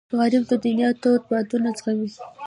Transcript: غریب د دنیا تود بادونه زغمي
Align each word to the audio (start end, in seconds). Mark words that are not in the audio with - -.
غریب 0.17 0.43
د 0.47 0.53
دنیا 0.63 0.89
تود 1.01 1.21
بادونه 1.29 1.69
زغمي 1.77 2.09